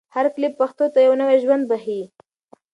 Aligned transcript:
هر 0.15 0.25
کلیپ 0.35 0.53
پښتو 0.61 0.85
ته 0.93 0.99
یو 1.05 1.13
نوی 1.21 1.37
ژوند 1.43 1.63
بښي. 1.69 2.01